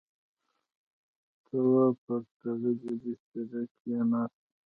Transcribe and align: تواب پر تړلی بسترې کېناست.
تواب 1.45 1.93
پر 2.05 2.21
تړلی 2.39 2.93
بسترې 3.03 3.61
کېناست. 3.77 4.39